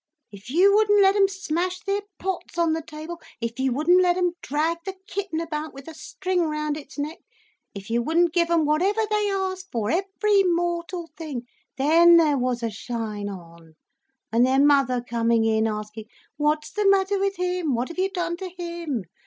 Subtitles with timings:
[0.31, 4.15] If you wouldn't let them smash their pots on the table, if you wouldn't let
[4.15, 7.19] them drag the kitten about with a string round its neck,
[7.75, 12.71] if you wouldn't give them whatever they asked for, every mortal thing—then there was a
[12.71, 13.75] shine on,
[14.31, 17.75] and their mother coming in asking—'What's the matter with him?
[17.75, 19.03] What have you done to him?